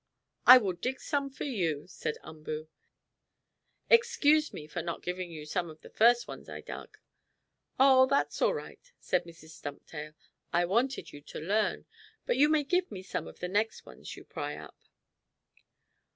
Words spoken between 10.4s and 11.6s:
"I wanted you to